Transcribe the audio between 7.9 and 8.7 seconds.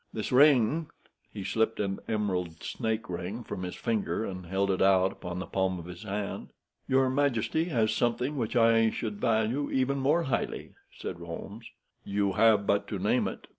something which